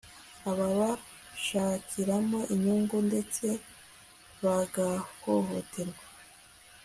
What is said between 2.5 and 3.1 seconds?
inyungu